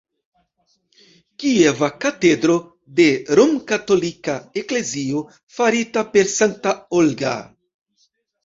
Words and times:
Kieva 1.43 1.89
katedro 2.05 2.55
de 3.01 3.07
Romkatolika 3.41 4.39
Eklezio, 4.63 5.23
farita 5.59 6.05
per 6.17 6.33
Sankta 6.41 6.75
Olga. 7.03 7.37